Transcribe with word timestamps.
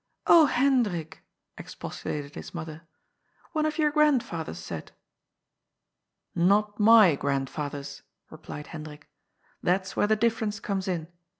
"Oh, 0.25 0.47
Hendrik 0.47 1.17
1" 1.17 1.21
expostulated 1.59 2.33
his 2.33 2.55
mother, 2.55 2.87
one 3.51 3.67
of 3.67 3.77
your 3.77 3.91
grandfather's 3.91 4.57
set 4.57 4.93
1" 6.33 6.47
"Not 6.49 6.79
my 6.79 7.13
grandfather's," 7.13 8.01
replied 8.31 8.65
Hendrik. 8.73 9.11
That's 9.61 9.95
where 9.95 10.07
the 10.07 10.15
difference 10.15 10.59
comes 10.59 10.87
in. 10.87 11.07